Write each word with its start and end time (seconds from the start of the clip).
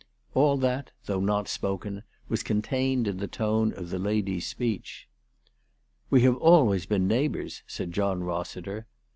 All 0.33 0.57
that, 0.57 0.89
though 1.05 1.19
not 1.19 1.47
spoken, 1.47 2.01
was 2.27 2.41
contained 2.41 3.07
in 3.07 3.17
the 3.17 3.27
tone* 3.27 3.71
of 3.73 3.91
the 3.91 3.99
lady's 3.99 4.47
speech. 4.47 5.07
"We 6.09 6.21
have 6.21 6.37
always 6.37 6.87
been 6.87 7.07
neighbours," 7.07 7.61
said 7.67 7.91
John 7.91 8.21
Hossiter. 8.23 8.87